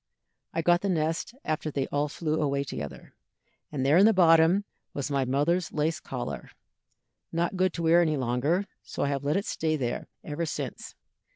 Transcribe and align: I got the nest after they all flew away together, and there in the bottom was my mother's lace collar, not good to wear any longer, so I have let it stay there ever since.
I 0.51 0.63
got 0.63 0.81
the 0.81 0.89
nest 0.89 1.35
after 1.45 1.69
they 1.69 1.85
all 1.89 2.07
flew 2.07 2.41
away 2.41 2.63
together, 2.63 3.13
and 3.71 3.85
there 3.85 3.97
in 3.99 4.07
the 4.07 4.13
bottom 4.15 4.65
was 4.95 5.11
my 5.11 5.25
mother's 5.25 5.71
lace 5.71 5.99
collar, 5.99 6.49
not 7.31 7.55
good 7.55 7.71
to 7.73 7.83
wear 7.83 8.01
any 8.01 8.17
longer, 8.17 8.65
so 8.81 9.03
I 9.03 9.09
have 9.09 9.23
let 9.23 9.37
it 9.37 9.45
stay 9.45 9.75
there 9.75 10.07
ever 10.23 10.47
since. 10.47 10.95